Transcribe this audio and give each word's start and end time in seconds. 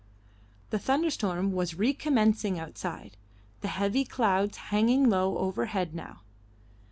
The 0.71 0.79
thunderstorm 0.79 1.51
was 1.51 1.75
recommencing 1.75 2.57
outside, 2.57 3.17
the 3.59 3.67
heavy 3.67 4.03
clouds 4.03 4.57
hanging 4.73 5.07
low 5.07 5.37
overhead 5.37 5.93
now. 5.93 6.21